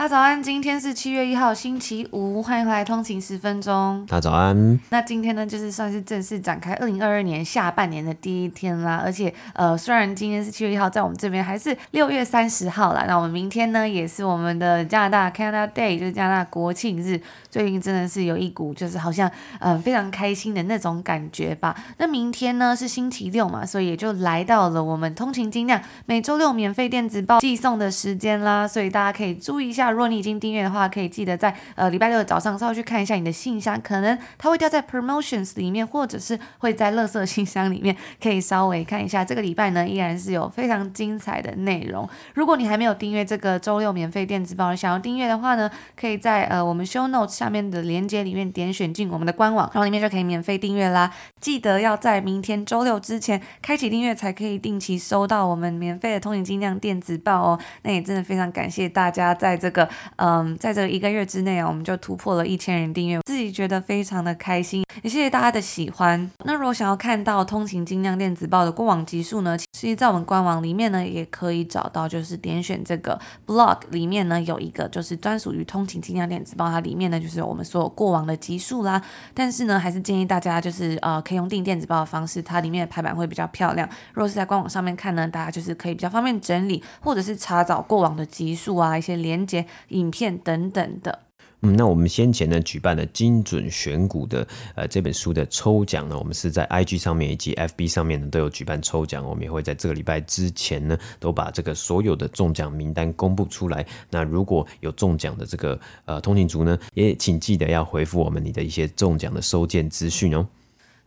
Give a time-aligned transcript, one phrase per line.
[0.00, 4.02] 大家早安，今天是七月一号，星期五，欢迎回来通勤十分钟。
[4.08, 4.80] 大家早安。
[4.88, 9.02] 那今天呢，就是算是正式展开二零二二年下半年的第一天啦。
[9.04, 13.04] 而且，呃，虽然今天是七月一号，在我们这边还是六月三十号啦。
[13.06, 17.20] 那我们明天呢，也是我们的加拿大 Canada Day，就是加拿大国庆日。
[17.50, 19.28] 最近真的是有一股就是好像
[19.58, 21.76] 嗯、呃、非常开心的那种感觉吧。
[21.98, 28.66] 那明天呢是星期六嘛，所以也就来到了我们通勤精酿每周六免费电子报寄送的时间啦。
[28.66, 29.89] 所以大家可以注意一下。
[29.90, 39.24] 如果你已经订阅的话，可以记得在呃礼拜六的早上稍微去看一下你的信箱，可能它会掉在 promotions 里面，或者是会在垃圾信箱里面，可以稍微看一下。
[39.24, 42.08] 这个礼拜呢，依然是有非常精彩的内容。
[42.34, 51.12] 如果你还没有订阅这个周六免费电子报，想要订阅的话呢，可以在呃我们 show notes 下面的链接里面点选进我们的官网，然后里面就可以免费订阅啦。
[51.40, 57.58] 记得要在明天周六之前开启订阅，才可以定期收到我们免费的通勤精酿电子报哦。
[57.82, 59.79] 那也真的非常感谢大家在这个。
[60.16, 66.30] 嗯，在这一个月之内啊，我们就突破了一千人订阅，自己觉得非常的开心，也谢谢大家的喜欢。
[66.44, 79.02] 那如果想要看到通勤精酿电子报的过往集数呢，其实在我们官网里面呢也可以找到，就是点选这个 blog 里面呢有一个就是专属于通勤精酿电子报，它里面呢就是我们所有过往的集数啦。
[79.34, 83.88] 但是呢，还是建议大家就是呃可以用订电子报的方式，它里面的排版会比较漂亮。
[84.12, 89.46] 如果是在官网上面看呢，大家就是可以比较方便整理，或者是查找过往的集数啊，一些连
[89.88, 90.10] 影。
[90.10, 91.16] 片等等的，
[91.60, 94.44] 嗯，那我们先前呢举办了精准选股的
[94.74, 103.86] 呃这本书的抽奖呢，我们是在 IG 上面以及 FB 上面呢都有举办抽奖，我们也会在这个礼拜之前呢都把这个所有的中奖名单公布出来。
[104.10, 110.44] 那如果有中奖的这个呃通勤族呢，也请记得要回复我们你的一些中奖的收件资讯哦。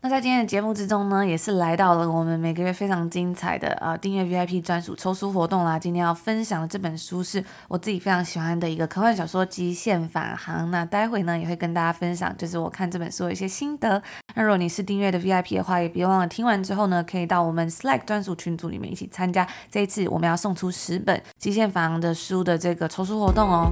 [0.05, 5.79] 那在今天的节目之中呢，也是来到了我们每个月非常精彩的呃订阅 VIP 专属抽书活动啦。
[5.79, 10.65] 今天要分享的这本书是我自己非常喜欢的一个科幻小说《极限返航》。
[10.71, 14.03] 那待会呢也会跟大家分享，就是我看这本书的一些心得。
[14.35, 23.71] 那如果你是订阅的 VIP 的话，也别忘了听完之后呢，可以到我们 Slack 专属群组里面一起参加这一次我们要送出十本《极限返航》的书的这个抽书活动哦。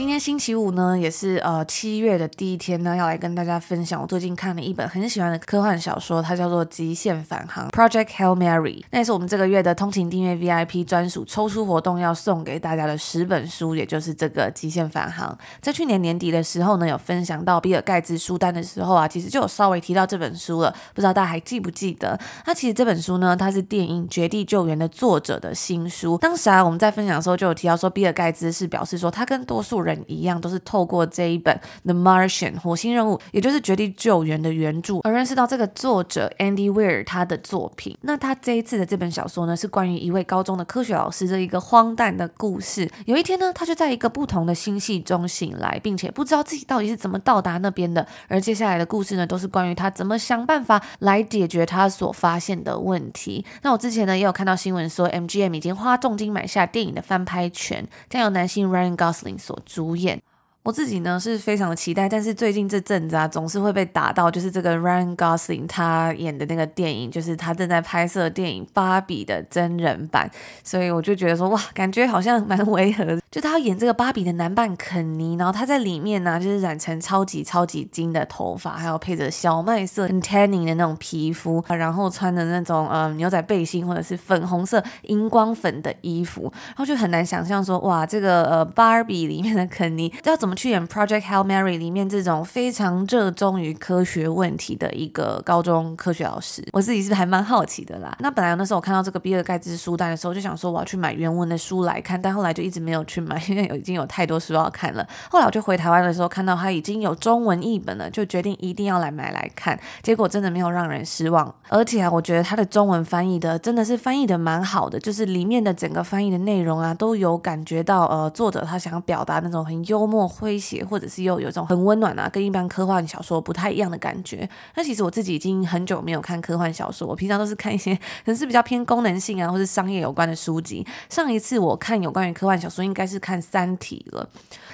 [0.00, 8.82] 今天星期五呢，也是呃七月的第一天呢，要来跟大家分享我最近看了一本很喜欢的科幻小说，它叫做《极限返航》（Project Hail Mary）。
[8.92, 15.28] 那也是我们这个月的通勤订阅 VIP 专属抽书活动要送给大家的十本书，也就是这个《极限返航》。
[15.60, 22.18] 在去年年底的时候呢，有分享到比尔盖茨书单的时候啊，其实就有稍微提到这本书了，不知道大家还记不记得？
[22.46, 26.16] 那其实这本书呢，它是电影《绝地救援》的作者的新书。
[26.16, 29.89] 当时啊，我们在分享的时候就有提到说，比尔盖茨是表示说，他跟多数人。
[30.06, 37.96] 一样都是透过这一本《The Martian》火星任务，也就是《绝地救援》的原著而认识到这个作者 Andy Weir 他的作品。
[38.02, 42.90] 那他这一次的这本小说呢，是关于一位高中的科学老师的一个荒诞的故事。
[43.06, 48.06] 有一天呢，他就在一个不同的星系中醒来，并且不知道自己到底是怎么到达那边的。
[48.28, 53.44] 而接下来的故事呢，都是关于他怎么想办法来解决他所发现的问题。
[53.62, 60.22] 那我之前呢，也有看到新闻说，MGM 已经花重金买下电影的翻拍权，将由男星 Ryan Gosling 所主主演。
[60.62, 70.30] 我自己呢是非常的期待，但是最近这阵子啊，总是会被打到，就是这个 Ryan Gosling 他演的那个电影，就是他正在拍摄电影《芭比》的真人版，
[70.62, 73.18] 所以我就觉得说，哇，感觉好像蛮违和的。
[73.30, 90.49] 就他要演这个芭比的男扮肯尼，然后他在里面呢、就是染成超级超级金的头发，还有配着小麦色 tanning 的那种皮肤，然后穿的那种呃牛仔背心或者是粉红色荧光粉的衣服，然后就很难想象说，哇，这个呃芭比里面的肯尼要怎么。
[90.50, 98.16] 我们去演《Project Hail Mary》里面这种非常热衷于科学问题的一个高中科学老师，我自己是还蛮好奇的啦。
[98.18, 105.06] 那本来那时候我看到这个比尔盖茨书单的时候，就想说我要去买原文的书来看，但后来就一直没有去买，因为已经有太多书要看了。
[105.30, 109.78] 后来我就回台湾的时候看到他已经有中文译本了，就决定一定要来买来看。
[110.02, 120.28] 结果真的没有让人失望，而且啊，我觉得他的中文翻译的真的是翻译的蛮好的，就是里面的整个翻译的内容啊，都有感觉到呃作者他想要表达那种很幽默。
[120.40, 124.48] 诙谐，或者是又有一种很温暖啊，跟一般科幻小说不太一样的感觉。
[124.74, 130.86] 那其实我自己已经很久没有看科幻小说，我平常都是看一些可能是比较偏功能性啊，或是商业有关的书籍。
[131.08, 134.28] 上一次我看有关于科幻小说，应该是看《三体》了。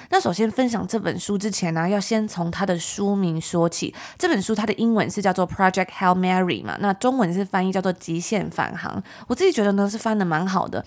[0.09, 3.93] 那首先分享这本书之前呢、要先从它的书名说起。
[4.17, 9.01] 这本书它的英文是叫做《Project Hail Mary》嘛，那中文是翻译叫做《极限返航》。
[9.27, 10.83] 我自己觉得呢是翻得蛮好的。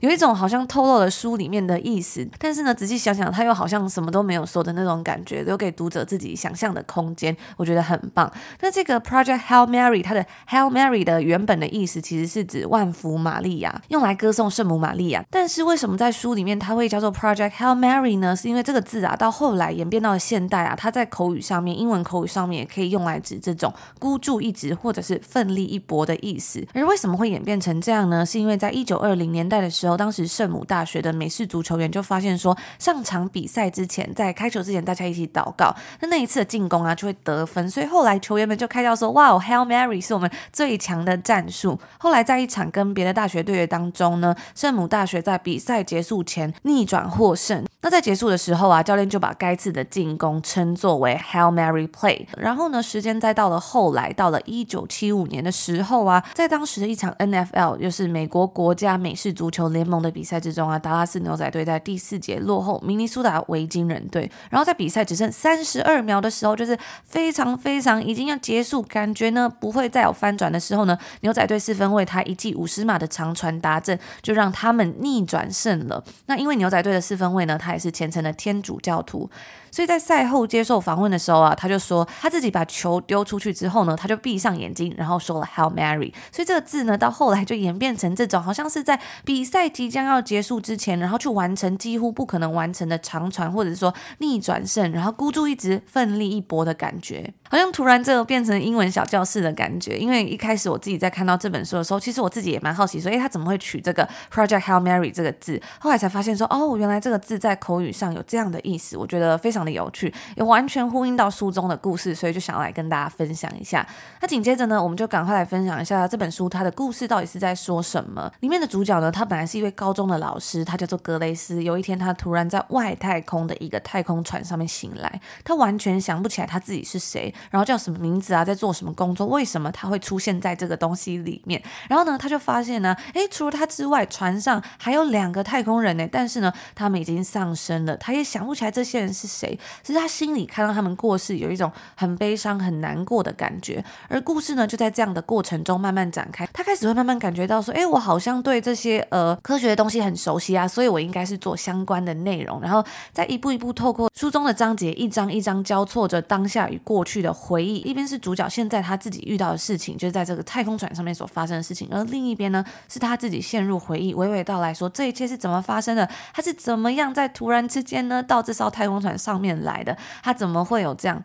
[0.00, 8.28] 有一种好像透露了书里面的意思，但是呢，仔细想想，他又好像什么都都没有说的那种感觉，留给读者自己想象的空间，我觉得很棒。
[8.60, 15.24] 那这个 Project Hail Mary，它的 Hail Mary 的原本的意思其实是指万福玛利亚，用来歌颂圣母玛利亚。
[15.30, 18.34] 但是为什么在书里面它会叫做 Project Hail Mary 呢？
[18.34, 26.66] 是因为这个字啊，到后来演变到了现代啊，它在口语上面，英文口语上面也可以用来指这种孤注一掷或者是奋力一搏的意思。
[26.74, 28.26] 而为什么会演变成这样呢？
[28.26, 29.98] 是因为在一九二零年代的时候。
[29.98, 41.78] 当时圣母大学的美式足球员就发现说，上场比赛之前，在开球之前，大家一起祷告，那那一次的进攻啊就会得分，所以后来球员们就开窍说，哇哦，Hail Mary 是我们最强的战术。
[41.98, 47.64] 后来在一场跟别的大学对决当中呢，圣母大学在比赛结束前逆转获胜。
[47.80, 52.26] 那在结束的时候啊，教练就把该次的进攻称作为 Hail Mary Play。
[52.36, 64.30] 然后呢，时间再到了后来，到了一九七五年的时候啊，在当时的一场 NFL，就是美国国家美式足球联盟的比赛之中啊，达拉斯牛仔队在第四节落后明尼苏达维京人对。
[64.50, 76.02] 然后在比赛只剩三十二秒的时候，就是非常非常已经要结束，感觉呢不会再有翻转的时候呢，牛仔队四分卫他一记五十码的长传达阵，就让他们逆转胜了。
[76.26, 79.30] 那因为牛仔队的四分卫呢，他也是虔诚的天主教徒。
[79.70, 86.12] 所以在赛后接受访问的时候啊，他就说他自己把球丢出去之后呢，他就闭上眼睛，然后说了 Hail Mary。
[86.32, 97.32] 所以这个字呢，到后来就演变成这种好像是在比赛即将要结束之前，然后去完成几乎不可能完成的长传，或者是说逆转胜，然后孤注一掷、奋力一搏的感觉。
[97.50, 99.98] 好像突然这个变成英文小教室的感觉。
[99.98, 105.60] 因为一开始我自己在看到这本书的时候，其实我自己也蛮好奇说，诶，他怎么会取这个 Project Hail Mary 这个字？
[105.78, 108.96] 后来才发现说，哦，原来这个字在口语上有这样的意思。
[108.98, 113.86] 我觉得非常常的有趣，也完全呼应到书中的故事，所以就想要来跟大家分享一下。
[114.20, 118.30] 那紧接着呢，我们就赶快来分享一下这本书它的故事到底是在说什么。
[118.40, 121.62] 里面的主角呢，他本来是一位高中的老师，他叫做格雷斯。
[121.62, 127.32] 有一天，他突然在外太空的一个太空船上面醒来，他完全想不起来他自己是谁。
[127.50, 128.44] 然后叫什么名字啊？
[128.44, 129.26] 在做什么工作？
[129.26, 131.62] 为什么他会出现在这个东西里面？
[131.88, 136.08] 然后呢，他就发现呢，诶，除了他之外，船上还有两个太空人呢。
[136.10, 139.47] 但是呢，他们已经丧生了，他也想不起来这些人是谁。
[139.82, 143.84] 只是他心里看到他们过世，有一种很悲伤、很难过的感觉。
[144.08, 146.46] 而故事呢，就在这样的过程中慢慢展开。
[146.52, 152.60] 他开始会慢慢感觉到说，哎，我好像对这些呃科学的东西很熟悉啊，所以我应该是做相关的内容。
[152.60, 157.76] 然后再一步一步透过书中的章节，一张一张交错着当下与过去的回忆。
[157.78, 171.22] 一边是主角现在他自己遇到的事情，就是在这个太空船上面所发生的事情，而另一边呢，是他自己陷入回忆，娓娓道来说这一切是怎么发生的，他是怎么样在突然之间呢到这艘太空船上面来的，他怎么会有这样。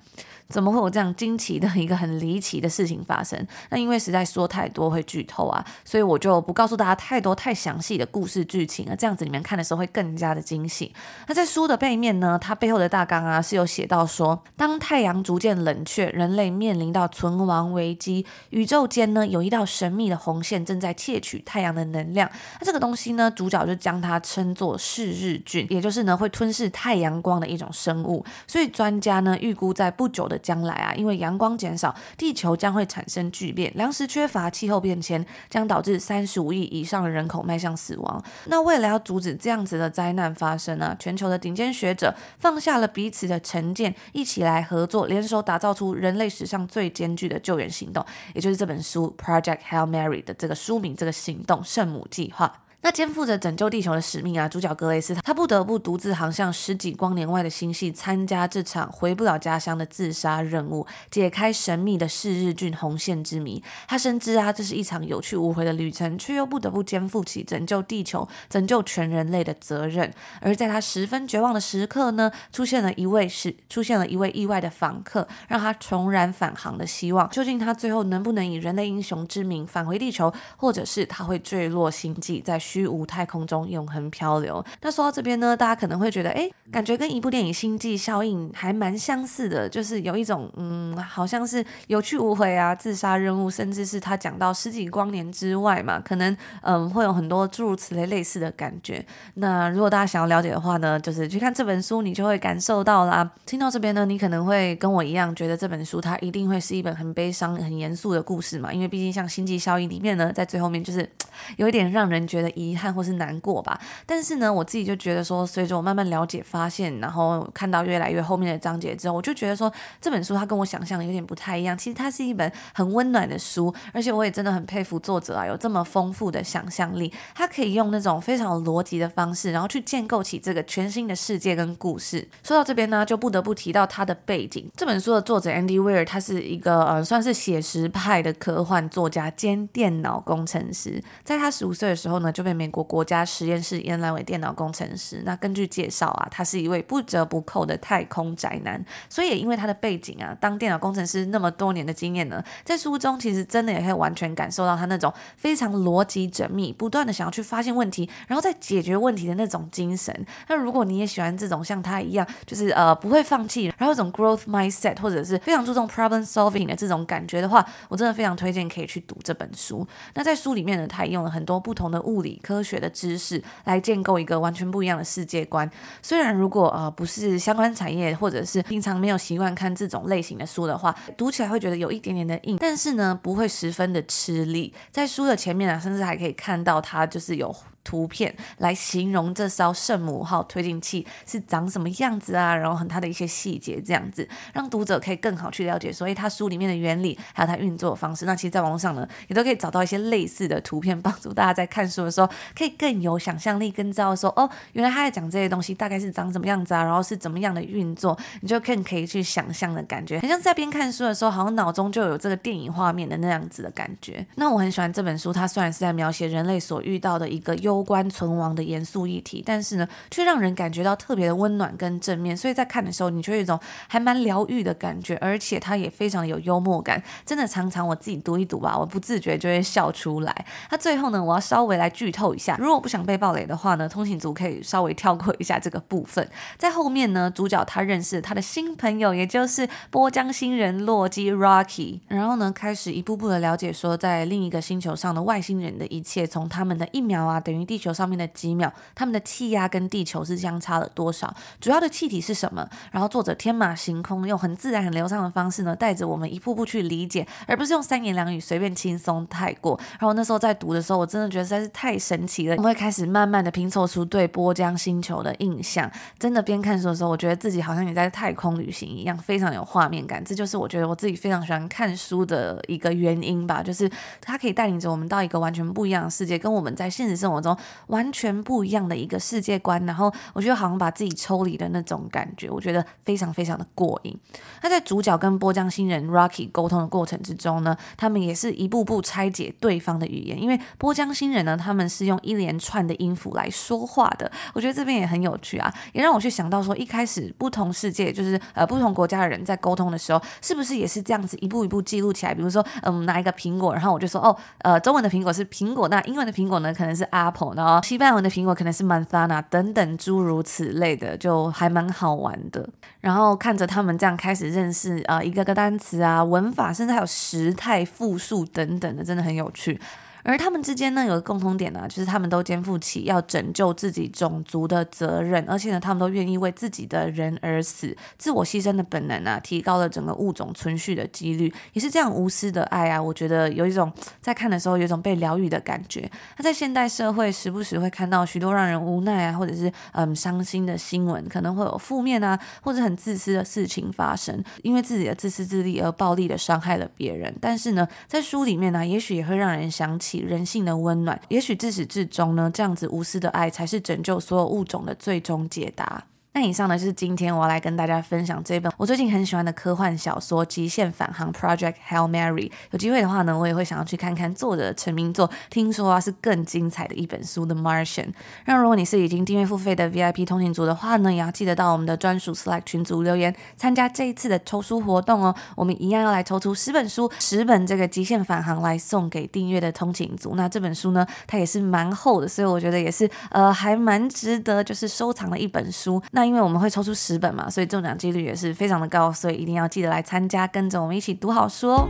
[0.49, 3.47] 怎么会有这样惊奇的一个很离奇的事情发生？
[3.69, 8.95] 那因为实在说太多会剧透啊，所以我就不告诉大家太多太详细的故事剧情了。
[8.95, 10.93] 这样子你们看的时候会更加的惊喜。
[11.27, 22.29] 那在书的背面呢，它背后的大纲啊是有写到说，当太阳逐渐冷却，人类面临到存亡危机，宇宙间呢有一道神秘的红线正在窃取太阳的能量。
[22.59, 28.23] 那这个东西呢，主角就将它称作噬日菌，也就是呢会吞噬太阳光的一种生物。
[28.47, 38.23] 所以专家呢预估在不久的的将来啊，因为阳光减少，地球将会产生巨变，粮食缺乏，气候变迁将导致三十五亿以上的人口迈向死亡。
[38.45, 52.62] 那为了要阻止这样子的灾难发生呢、全球的顶尖学者放下了彼此的成见，一起来合作，联手打造出人类史上最艰巨的救援行动，也就是这本书《Project Hail Mary》的这个书名，这个行动圣母计划。
[52.83, 63.63] 那肩负着拯救地球的使命啊，主角格雷斯他不得不独自航向十几光年外的星系，参加这场回不了家乡的自杀任务，解开神秘的视日菌红线之谜。
[63.87, 70.13] 他深知啊，这是一场有去无回的旅程，却又不得不肩负起拯救地球、拯救全人类的责任。
[70.41, 77.29] 而在他十分绝望的时刻呢，出现了一位是出现了一位意外的访客，让他重燃返航的希望。
[77.29, 84.65] 究竟他最后能不能以人类英雄之名返回地球，或者是他会坠落星际，在虚无太空中永恒漂流。
[84.81, 99.05] 那说到这边呢，大家可能会觉得，哎，感觉跟一部电影《星际效应》还蛮相似的，就是有一种，嗯，好像是有去无回啊，自杀任务，甚至是他讲到十几光年之外嘛，可能，嗯，会有很多诸如此类类似的感觉。
[99.35, 103.29] 那如果大家想要了解的话呢，就是去看这本书，你就会感受到啦。
[103.45, 111.07] 听到这边呢，你可能会跟我一样，觉得这本书它一定会是一本很悲伤、很严肃的故事嘛，因为毕竟像《星际效应》里面呢，在最后面就是
[111.57, 113.03] 有一点让人觉得遗憾或。
[113.03, 121.77] 是难过吧，但是呢，我自己就觉得说，随着我慢慢了解、发现，然后看到越来越后面的章节之后，我就觉得说，这本书它跟我想象的有点不太一样。
[121.77, 132.25] 其实它是一本很温暖的书，而且我也真的很佩服作者啊，有这么丰富的想象力，他可以用那种非常有逻辑的方式，然后去建构起这个全新的世界跟故事。
[132.41, 134.71] 说到这边呢，就不得不提到他的背景。
[134.77, 141.03] 这本书的作者 Andy Weir，他是一个呃，算是写实派的科幻作家兼电脑工程师。
[141.25, 142.83] 在他十五岁的时候呢，就被美国。
[142.83, 145.23] 国家实验室延揽为电脑工程师。
[145.25, 148.85] 那根据介绍啊，他是一位不折不扣的太空宅男。
[149.09, 160.13] 所以也因为他的背景啊，当电脑工程师那么多年的经验呢，在书中其实真的也可以完全感受到他那种非常逻辑缜密、不断的想要去发现问题，然后再解决问题的那种精神。
[160.49, 169.87] 那如果你也喜欢这种像他一样，就是呃不会放弃，然后一种 growth mindset 或者是非常注重 problem solving 的这种感觉的话，我真的非常推荐可以去读这本书。
[170.13, 175.67] 那在书里面呢，他也用了很多不同的物理科学的知识来建构一个完全不一样的世界观。
[176.03, 184.71] 虽然如果呃不是相关产业，或者是平常没有习惯看这种类型的书的话，读起来会觉得有一点点的硬，但是呢不会十分的吃力。
[184.91, 187.55] 在书的前面啊，甚至还可以看到它就是有。
[187.83, 198.25] 图片来形容这艘圣母号推进器是长什么样子啊，然后很它的一些细节这样子，让读者可以更好去了解，所以它书里面的原理还有它运作的方式。
[198.25, 214.25] 那其实，在网络上呢，也都可以找到一些类似的图片，帮助大家在看书的时候可以更有想象力，更知道说哦，原来他在讲这些东西大概是长什么样子啊，然后是怎么样的运作，你就更可以去想象的感觉，很像在边看书的时候，好像脑中就有这个电影画面的那样子的感觉。
[214.35, 230.45] 那我很喜欢这本书，它虽然是在描写人类所遇到的一个优攸关存亡的严肃议题，但是呢，却让人感觉到特别的温暖跟正面，所以在看的时候，你就有一种还蛮疗愈的感觉，而且它也非常的有幽默感，真的常常我自己读一读吧，我不自觉就会笑出来。
[230.69, 236.27] 那最后呢，我要稍微来剧透一下，如果不想被暴雷的话呢，通勤族可以稍微跳过一下这个部分。
[236.57, 248.03] 在后面呢，主角他认识他的新朋友，也就是波江星人洛基 Rocky，然后呢，开始一步步的了解说，在另一个星球上的外星人的一切，从他们的一秒啊，等于地球上。
[248.03, 251.33] 面的几秒，他们的气压跟地球是相差了多少？
[251.61, 252.67] 主要的气体是什么？
[252.91, 259.79] 然后作者天马行空，用很自然、很流畅的方式呢，带着我们一步步去理解，而不是用三言两语随便轻松带过。
[259.99, 262.55] 然后那时候在读的时候，我真的觉得实在是太神奇了。
[262.57, 265.89] 我们会开始慢慢的拼凑出对波江星球的印象。
[266.19, 270.21] 真的边看书的时候，我觉得自己好像也在太空旅行一样，非常有画面感。
[270.23, 273.89] 这就是我觉得我自己非常喜欢看书的一个原因吧，就是
[274.21, 277.52] 它可以带领着我们到一个完全不一样的世界，跟我们在现实生活中。
[277.87, 284.17] 完全不一样的一个世界观，然后我觉得好像把自己抽离的那种感觉，我觉得非常非常的过瘾。
[284.61, 294.31] 那在主角跟波江星人 Rocky 沟通的过程之中呢，他们也是一步步拆解对方的语言，因为波江星人呢，他们是用一连串的音符来说话的。
[294.53, 302.33] 我觉得这边也很有趣啊，也让我去想到说，一开始不同世界就是呃不同国家的人在沟通的时候，是不是也是这样子一步一步记录起来？
[302.33, 307.81] 比如说，嗯，拿一个苹果，然后我就说，哦，呃，中文的苹果是苹果，那英文的苹果呢，可能是 Apple，然后。
[307.83, 312.67] 西班牙文的苹果可能是 manzana 等等诸如此类的，就还蛮好玩的。
[313.01, 319.79] 然后看着他们这样开始认识啊、一个个单词啊，文法，甚至还有时态、复数等等的，真的很有趣。
[320.23, 336.09] 而他们之间呢，有个共同点呢、就是他们都肩负起要拯救自己种族的责任，而且呢，他们都愿意为自己的人而死，自我牺牲的本能啊，提高了整个物种存续的几率，也是这样无私的爱啊，我觉得有一种在看的时候有一种被疗愈的感觉。
[336.37, 347.35] 那在现代社会，时不时会看到许多让人无奈啊，或者是嗯伤心的新闻，可能会有负面啊，或者很自私的事情发生，因为自己的自私自利而暴力的伤害了别人。
[347.41, 356.05] 但是呢，在书里面呢、也许也会让人想起人性的温暖，也许自始至终呢，这样子无私的爱才是拯救所有物种的最终解答。
[356.35, 362.49] 那以上呢，就是今天我要来跟大家分享这本我最近很喜欢的科幻小说《极限返航 Project Hail Mary》。
[362.71, 368.05] 有机会的话呢，我也会想要去看看作者的成名作，听说啊是更精彩的一本书《The Martian》。
[368.45, 375.35] 那如果你是已经订阅付费的 VIP 通勤族的话呢，也要记得到我们的专属 Slack 群组留言，参加这一次的抽书活动哦。
[375.55, 380.33] 我们一样要来抽出十本书，十本这个《极限返航》来送给订阅的通勤族。
[380.33, 386.01] 那这本书呢，它也是蛮厚的，所以我觉得也是呃还蛮值得就是收藏的一本书。
[386.09, 391.89] 那因为我们会抽出十本嘛，所以中奖几率也是非常的高，所以一定要记得来参加，跟着我们一起读好书哦。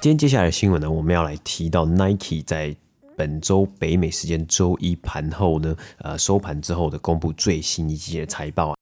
[0.00, 2.76] 今天接下来的新闻呢，我们要来提到 Nike 在
[3.16, 8.76] 本周北美时间周一盘后呢，呃收盘之后的公布最新一季的财报啊。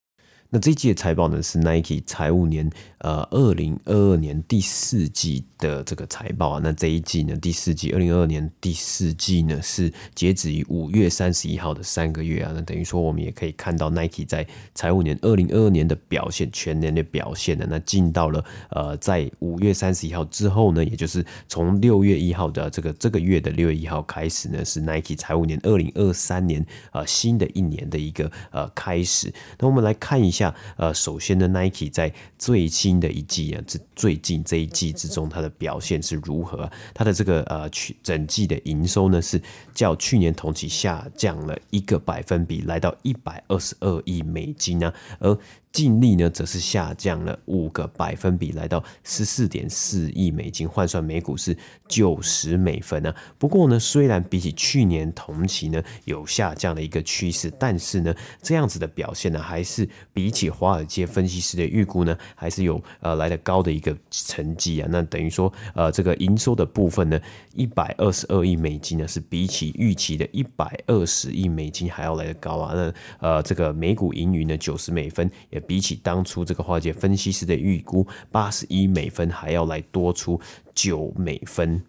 [0.51, 2.69] 那这一季的财报呢，是 Nike 财务年
[3.03, 5.45] 呃二零二二年第四季。
[5.63, 14.45] 的这个财报啊，那这一季呢，第四季二零二二年第四季呢，是截止于五月三十一号的三个月啊，那等于说我们也可以看到 Nike 在
[14.75, 29.33] 财务年二零二二年的表现，全年的表现呢，那进到了呃在五月三十一号之后呢，也就是从六月一号的这个这个月的六月一号开始呢，是 Nike 财务年二零二三年呃新的一年的一个呃开始。
[29.61, 36.71] 那我们来看一下呃，首先呢，Nike 在最近新的一季啊，这最近这一季之中，它的表现是如何？
[36.93, 39.41] 它的这个呃，去整季的营收呢，是
[39.73, 45.39] 较去年同期下降了一个百分比，来到一百二十二亿美金啊，而。
[45.73, 51.57] 净利呢，则是下降了五个百分比，来到十四点四亿美金，换算每股是
[51.89, 53.17] 九十美分啊。
[53.39, 64.89] 不过呢，虽然比起去年同期呢有下降的一个趋势，但是呢，这样子的表现呢，还是比起华尔街分析师的预估呢，还是有呃来得高的一个成绩啊。
[64.91, 67.19] 那等于说，呃，这个营收的部分呢，
[67.55, 72.75] 一百二十二亿美金呢，是比起预期的一百二十亿美金还要来得高啊。
[72.75, 72.93] 那
[73.27, 75.62] 呃，这个每股盈余呢，九十美分也。
[75.63, 80.41] 比起当初这个华尔街分析师的预估八十一美分，还要来多出
[80.75, 81.83] 九美分。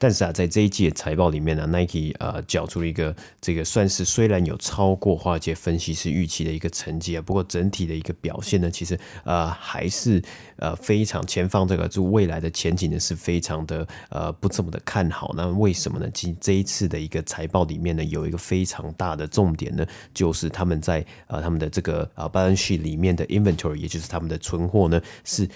[0.00, 10.22] 但是啊，在这一季的财报里面呢，Nike 呃缴出了一个这个算是虽然有超过华尔街分析师预期的一个成绩啊，不过整体的一个表现呢，其实呃还是
[10.58, 15.34] 呃非常前方这个就未来的前景呢是非常的呃不这么的看好。
[15.36, 16.08] 那为什么呢？
[16.14, 19.84] 今这一次的一个财报里面呢，有一个非常大的重点呢，
[20.14, 25.48] 就是他们在呃他们的这个呃 balance sheet 里面的 inventory，也就是他们的存货呢是。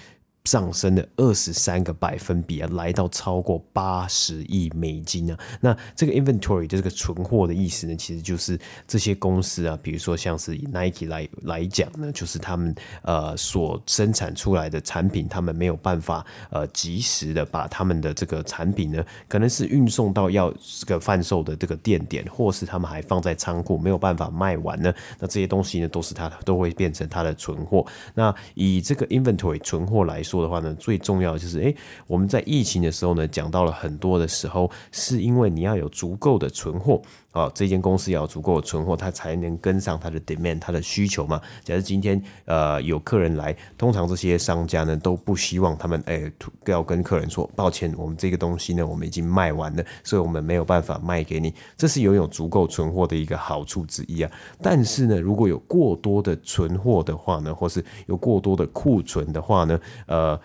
[0.44, 5.38] 上升了二十三个百分比啊，来到超过八十亿美金啊。
[5.60, 24.92] 那这个 inventory 的这个存货的意思呢，其实就是这些公司啊，比如说像是以 Nike 来来讲呢，就是他们呃所生产出来的产品，他们没有办法呃及时的把他们的这个产品呢，可能是运送到要这个贩售的这个店点，或是他们还放在仓库没有办法卖完呢。
[25.20, 27.86] 那这些东西呢，都是它都会变成它的存货。
[28.12, 30.31] 那以这个 inventory 存货来说。
[30.32, 37.02] 做的话呢，最重要的就是，诶，我们在疫情的时候呢，讲到了很多的时候，是因为你要有足够的存货。
[37.32, 41.40] 哦，这间公司要足够的存货，它才能跟上它的 demand，它的需求嘛。
[41.64, 46.30] 假如今天呃有客人来，通常这些商家呢都不希望他们哎
[46.66, 51.54] 要跟客人说，抱歉，我们这个东西呢我们已经卖完了，所以我们没有办法卖给你。
[51.76, 54.30] 这是拥有足够存货的一个好处之一啊。
[54.60, 60.38] 但是呢，如果有过多的存货的话呢，或是有过多的库存的话呢，呃，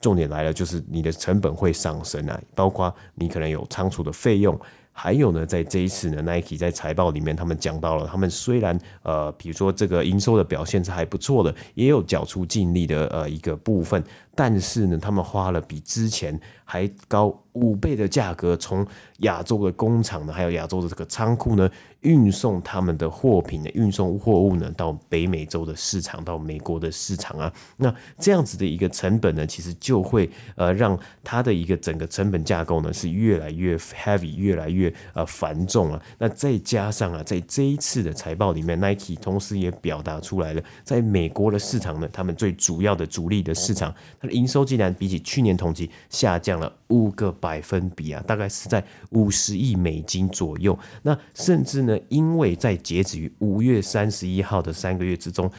[0.00, 4.58] 重点来了，就是你的成本会上升啊，包括你可能有仓储的费用。
[5.00, 14.02] 还有呢，在这一次呢，Nike 在财报里面，他们讲到了，他们虽然呃，比如说这个营收的表现是还不错的，也有缴出净利的呃一个部分，
[14.38, 18.86] 但是呢，他们花了比之前还高五倍的价格，从
[19.18, 21.68] 亚洲的工厂呢，还有亚洲的这个仓库呢，
[22.02, 36.00] 运送他们的货品呢，运送货物呢，到北美洲的市场，到美国的市场啊，那这样子的一个成本呢，其实就会呃，让它的一个整个成本架构呢，是越来越 heavy，越来越呃繁重啊。
[36.16, 43.92] 那再加上啊，在这一次的财报里面，Nike 同时也表达出来了，在美国的市场呢，他们最主要的主力的市场，
[44.30, 50.78] 营收竟然比起去年同期下降了五个百分比啊，大概是在五十亿美金左右。
[51.02, 55.50] 那甚至呢，因为在截止于五月三十一号的三个月之中。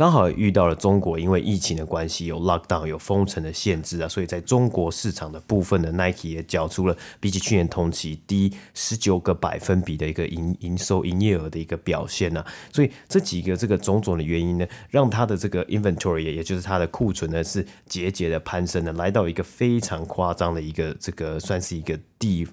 [0.00, 12.46] 刚好遇到了中国，因为疫情的关系有 lockdown 有封城的限制啊，所以在中国市场的部分呢，Nike 也缴出了比起去年同期低十九个百分比的一个营营收营业额的一个表现呢、啊。
[12.72, 22.48] 所以这几个这个种种的原因呢，让它的这个 inventory 也就是它的库存呢是节节的攀升的，来到一个非常夸张的一个这个算是一个地。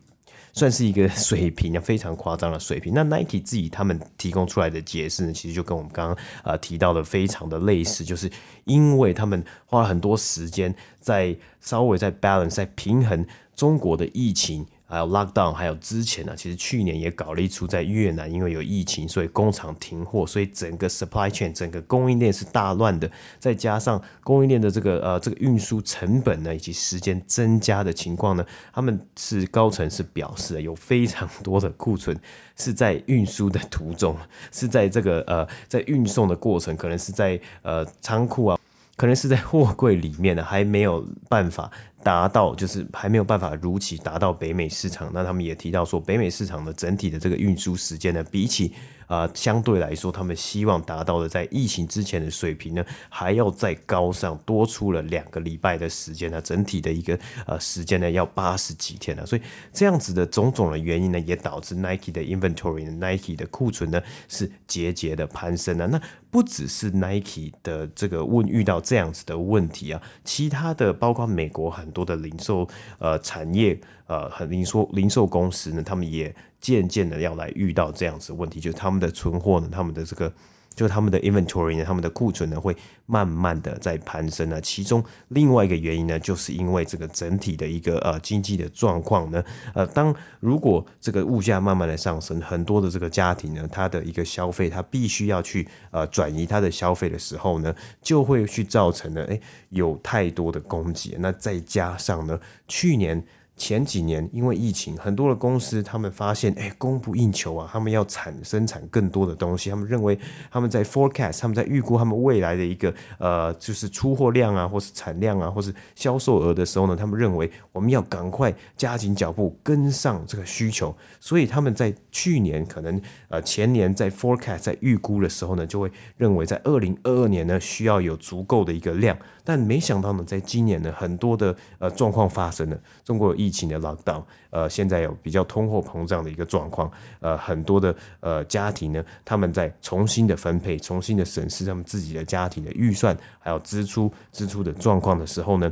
[0.58, 2.92] 算是一个水平啊，非常夸张的水平。
[2.96, 8.28] 那 Nike 自己他们提供出来的解释呢，其实就跟我们刚刚呃提到的非常的类似，就是
[8.66, 13.24] 因为他们花了很多时间在稍微在 balance 在平衡
[13.56, 14.66] 中国的疫情。
[14.90, 23.12] 还有 lockdown，还有之前呢，其实去年也搞了一出，在越南因为有疫情，所以工厂停货，所以整个 supply chain 整个供应链是大乱的。
[23.38, 32.18] 再加上供应链的这个呃这个运输成本呢，以及时间增加的情况呢，他们是高层是表示有非常多的库存
[32.56, 34.16] 是在运输的途中，
[34.54, 38.60] 是在这个呃在运送的过程，可能是在呃仓库啊，
[38.98, 41.72] 可能是在货柜里面呢，还没有办法。
[42.04, 48.72] 达到就是还没有办法如期达到北美市场，那他们也提到说，北美市场的整体的这个运输时间呢，比起
[49.08, 59.42] 啊、相对来说，他们希望达到的在疫情之前的水平呢，还要再高上多出了两个礼拜的时间呢，整体的一个呃时间呢要八十几天了，所以
[59.74, 66.00] 这样子的种种的原因呢，也导致 Nike 的 inventory，Nike 的库存呢是节节的攀升啊，那
[66.38, 71.88] 不只是 Nike 的这个问遇到这样子的问题啊，其他的包括美国很。
[71.98, 72.68] 多的零售
[73.00, 80.32] 呃产业呃很零售零售公司呢，他们也渐渐的要来遇到这样子的问题，就是他们的存货呢，他们的这个。
[80.78, 84.62] 就他们的 inventory 呢，他们的库存呢会慢慢的在攀升呢。
[84.62, 101.16] 其中另外一个原因呢，就是因为这个整体的一个呃经济的状况呢，呃，当如果这个物价慢慢的上升，很多的这个家庭呢，他的一个消费，他必须要去呃转移他的消费的时候呢，就会去造成了诶有太多的供给。
[101.18, 103.26] 那再加上呢，去年。
[103.58, 109.70] 前几年因为疫情，很多的公司他们发现，哎，供不应求啊，他们要产生产更多的东西。
[109.72, 110.18] 他们认为
[110.52, 120.96] 他们在 forecast，他们在预估他们未来的一个呃，就是出货量啊，或是产量啊，或是销售额的时候呢，他们认为我们要赶快加紧脚步跟上这个需求。
[121.20, 129.18] 所以他们在去年可能呃前年在 forecast 在预估的时候呢，就会认为在二零二二年呢需要有足够的一个量。
[129.50, 132.78] 但没想到呢，在今年呢，很多的呃状况发生了。
[133.06, 145.72] 中国有疫情的 lockdown，呃，现在有比较通货膨胀的一个状况，呃，很多的呃家庭呢，他们在重新的分配、重新的审视他们自己的家庭的预算还有支出支出的状况的时候呢。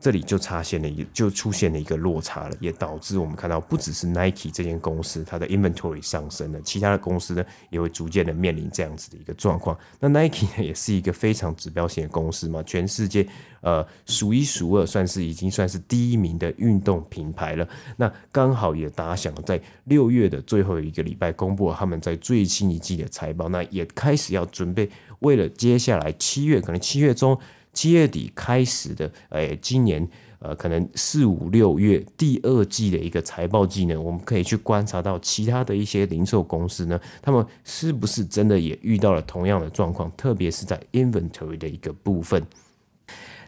[0.00, 9.76] 这里就差现了一就出现了一个落差了，也导致我们看到不只是 Nike 这间公司它的 inventory 上升了，其他的公司呢也会逐渐的面临这样子的一个状况。
[9.98, 13.26] 那 Nike 呢也是一个非常指标性的公司嘛，全世界
[13.60, 17.68] 呃数一数二，算是已经算是第一名的运动品牌了。
[17.96, 27.36] 那刚好也打响在六月的最后一个礼拜公布了他们在最新一季的财报，那也开始要准备为了接下来七月可能七月中。
[27.78, 30.04] 七月底开始的，诶，今年
[30.40, 42.44] 呃，可能四五六月第二季的一个财报季呢，我们可以去观察到其他的一些零售公司呢，他们是不是真的也遇到了同样的状况，特别是在 inventory 的一个部分。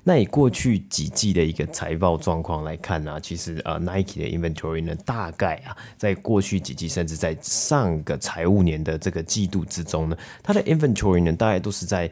[0.05, 12.09] 那以过去几季的一个财报状况来看呢，其实呃，Nike 的 inventory 呢，大概啊，在过去几季，甚至在上个财务年的这个季度之中呢，它的 inventory 呢，大概都是在。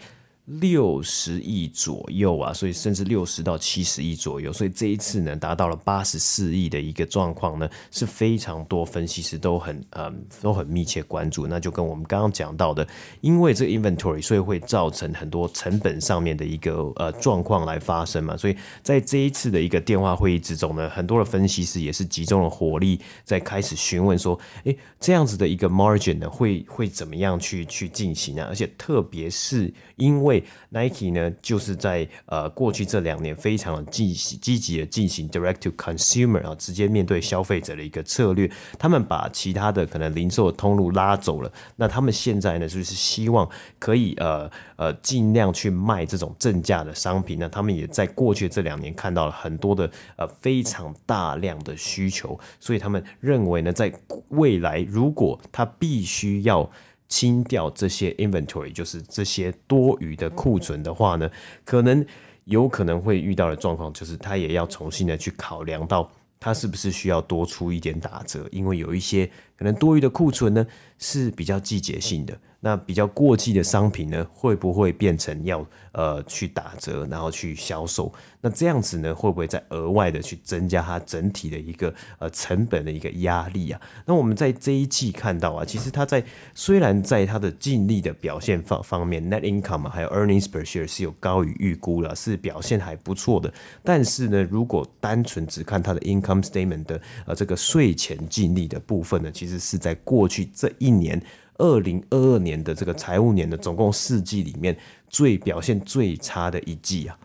[0.48, 11.46] 六十亿左右啊，所以甚至六十到七十亿左右，所以这一次呢，达到了八十四亿的一个状况呢，是非常多分析师都很嗯都很密切关注。
[11.46, 12.86] 那就跟我们刚刚讲到的，
[13.20, 18.34] 因为这 inventory，所以会造成很多成本上面的一个呃状况来发生嘛。
[18.34, 28.46] 所以在这一次的一个电话会议之中呢，很多的分析师也是集中了火力在开始询问说，诶，这样子的一个 margin 呢，会会怎么样去去进行啊？
[28.48, 30.37] 而且特别是因为
[30.70, 38.50] Nike 呢，就是在呃过去这两年非常积积极的进行 direct to consumer 啊，直接面对消费者的一个策略。
[38.78, 43.48] 他们把其他的可能零售的通路拉走了，那他们现在呢，就是希望
[43.78, 47.38] 可以呃呃尽量去卖这种正价的商品。
[47.38, 53.92] 那他们也在过去这两年看到了很多的呃非常大量的需求，所以他们认为呢，在
[54.28, 56.68] 未来如果他必须要
[57.08, 61.30] 清掉这些 inventory，就是这些多余的库存的话呢，
[61.64, 62.04] 可能
[62.44, 66.10] 有可能会遇到的状况，就是他也要重新的去考量到。
[66.40, 68.48] 他是不是需要多出一点打折？
[68.52, 70.64] 因为有一些可能多余的库存呢，
[70.96, 72.38] 是比较季节性的。
[72.60, 78.12] 那比较过季的商品呢，会不会变成要呃去打折，然后去销售？
[78.40, 83.80] 那这样子呢，会不会再额外的去增加它整体的一个呃成本的一个压力啊？
[84.06, 93.52] 那我们在这一季看到啊，其实它在虽然在它的净利的表现方方面，net income 还有 earnings per share 是有高于预估了，是表现还不错的。
[93.84, 101.22] 但是呢，如果单纯只看它的 income statement 的呃这个税前净利的部分呢，其实是在过去这一年。
[101.58, 104.76] 二零二二年的这个财务年的总共四季里面，
[105.08, 107.18] 最表现最差的一季啊。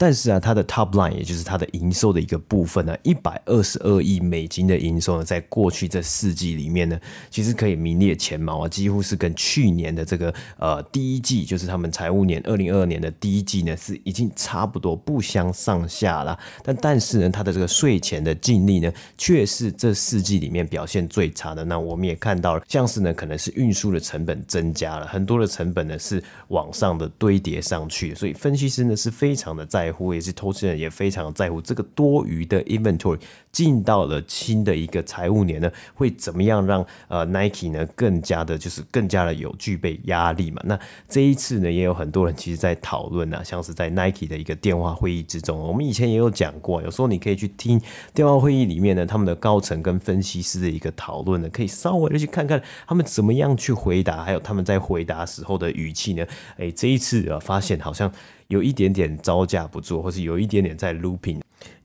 [0.00, 16.38] 但是啊，它的 top line 也就是它的营收的一个部分呢，一百二十二亿美金的营收呢，在过去这四季里面呢，其实可以名列前茅啊，几乎是跟去年的这个呃第一季，就是他们财务年二零二二年的第一季呢，是已经差不多不相上下了。
[16.64, 21.62] 但但是呢，它的这个税前的净利呢，却是这四季里面表现最差的。
[21.62, 29.89] 那我们也看到了，像是呢，可能是运输的成本增加了很多的成本呢，是往上的堆叠上去，所以分析师呢是非常的在。
[30.14, 33.18] 也是投资人也非常在乎这个多余的 inventory
[33.50, 40.62] 进到了新的一个财务年呢，会怎么样让呃 Nike 呢更加的，就是更加的有具备压力嘛？
[40.64, 47.80] 那这一次呢，也有很多人其实在讨论啊，像是在 Nike 的一个电话会议之中，我们以前也有讲过，有时候你可以去听
[48.14, 56.24] 电话会议里面呢，他们的高层跟分析师的一个讨论呢，可以稍微的去看看他们怎么样去回答，还有他们在回答时候的语气呢。
[56.56, 58.12] 哎，这一次啊，发现好像。
[58.50, 61.40] 有一点点招架不住，或是有一点点在 looping。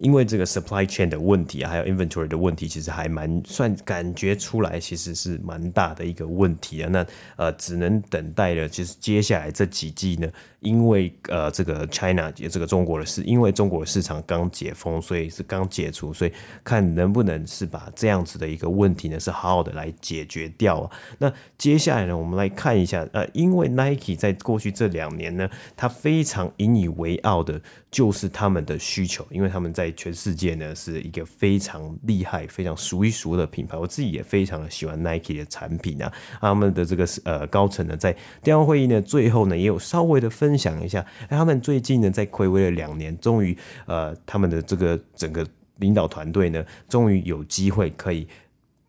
[0.05, 6.89] 因为这个 supply chain 的问题啊，还有 inventory 的问题，其实还蛮算感觉出来，其实是蛮大的一个问题啊。
[6.91, 7.03] 那
[7.37, 16.31] 呃，只能等待了，其实接下来这几季呢，因为呃这个 China 这个中国的市，因为中国市场刚解封，所以是刚解除，所以
[16.63, 20.91] 看能不能是把这样子的一个问题呢，是好好的来解决掉啊。
[21.17, 33.75] 那接下来呢，我们来看一下，呃，因为 Nike 在过去这两年呢，它非常引以为傲的就是他们的需求，因为他们在全世界呢是一个非常厉害、非常数一数的品牌。
[33.75, 36.13] 我自己也非常的喜欢 Nike 的产品啊。
[36.39, 48.27] 他们的这个呃高层呢，在电话会议呢最后呢，也有稍微的分享一下，他们最近呢在亏违了两年，终于呃他们的这个整个领导团队呢，终于有机会可以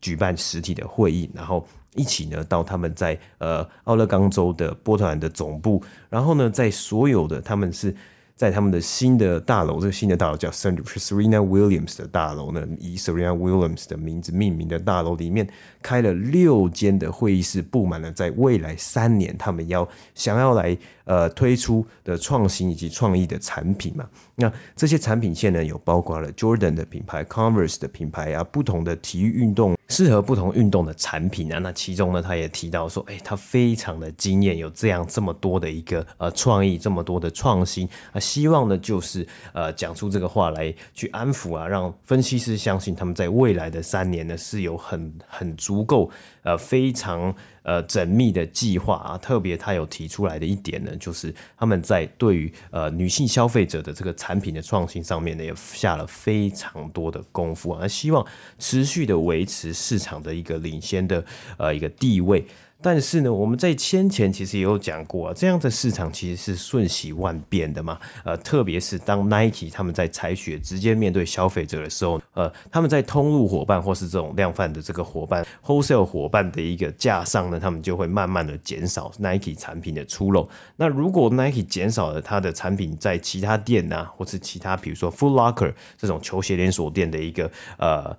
[0.00, 7.94] 举办实体的会议，然后一起呢到他们在呃奥勒冈州的波特兰的总部，然后呢在所有的他们是。
[8.36, 15.48] 在他们的新的大楼，这个新的大楼叫 Serena Williams 的大楼呢，以 Serena Williams 的名字命名的大楼里面，
[15.80, 24.06] 开了六间的会议室，布满了在未来三年他们要想要来呃推出的创新以及创意的产品嘛。
[24.34, 29.75] 那这些产品线呢，有包括了 Jordan 的品牌、Converse 的品牌啊，不同的体育运动。
[29.88, 46.10] 适合不同运动的产品啊，那其中呢，他也提到说，哎，他非常的惊艳，有这样这么多的一个呃创意，这么多的创新啊，希望呢就是呃讲出这个话来去安抚啊，让分析师相信他们在未来的三年呢是有很很足够
[46.42, 47.34] 呃非常。
[47.66, 58.24] 呃，缜密的计划啊，特别他有提出来的一点呢，就是他们在对于呃女性消费者的这个产品的创新上面呢，也下了非常多的功夫啊，希望
[58.56, 61.24] 持续的维持市场的一个领先的
[61.58, 62.46] 呃一个地位。
[62.86, 67.98] 但是呢，我们在先前其实也有讲过啊，这样的市场其实是瞬息万变的嘛。
[68.24, 80.48] 呃，特别是当 Nike 他们在采取直接面对消费者的时候，呃，他们在通路伙伴或是这种量贩的这个伙伴 wholesale 伙伴的一个架上呢，他们就会慢慢的减少 Nike 产品的出漏。
[80.76, 88.16] 那如果 Nike 减少了它的产品在其他店啊，或是其他比如说 Foot Locker 这种球鞋连锁店的一个呃。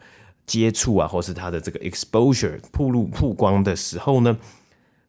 [0.47, 4.38] 接触啊，或是它的这个 exposure 曝露曝光的时候呢